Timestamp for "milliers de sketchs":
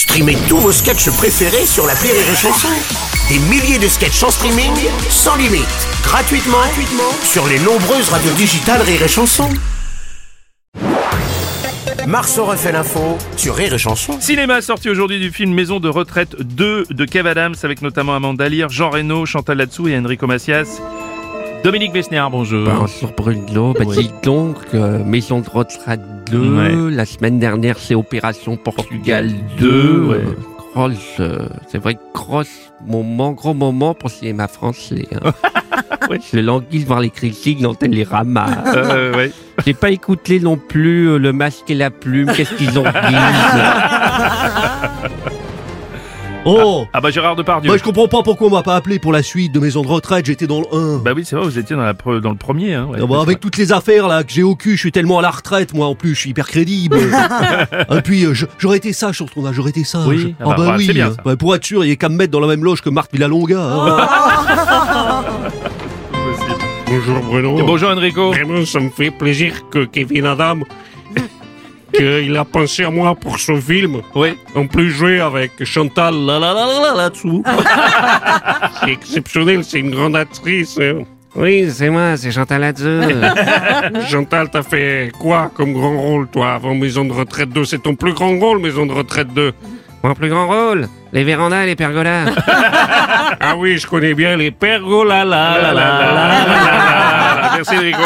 3.50-4.22